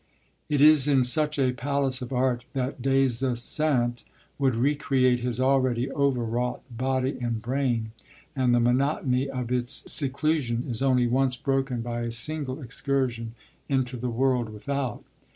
It 0.49 0.61
is 0.61 0.87
in 0.87 1.03
such 1.03 1.37
a 1.37 1.51
'Palace 1.51 2.01
of 2.01 2.11
Art' 2.11 2.43
that 2.53 2.81
Des 2.81 3.05
Esseintes 3.23 4.03
would 4.39 4.55
recreate 4.55 5.19
his 5.19 5.39
already 5.39 5.91
over 5.91 6.23
wrought 6.25 6.61
body 6.75 7.19
and 7.21 7.39
brain, 7.39 7.91
and 8.35 8.51
the 8.51 8.59
monotony 8.59 9.29
of 9.29 9.51
its 9.51 9.83
seclusion 9.93 10.63
is 10.67 10.81
only 10.81 11.05
once 11.05 11.35
broken 11.35 11.81
by 11.81 12.01
a 12.01 12.11
single 12.11 12.63
excursion 12.63 13.35
into 13.69 13.95
the 13.95 14.09
world 14.09 14.49
without. 14.49 15.03